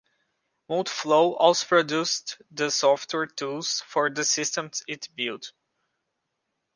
Multiflow 0.67 1.35
also 1.37 1.63
produced 1.67 2.41
the 2.49 2.71
software 2.71 3.27
tools 3.27 3.81
for 3.81 4.09
the 4.09 4.23
systems 4.23 4.81
it 4.87 5.07
built. 5.15 5.51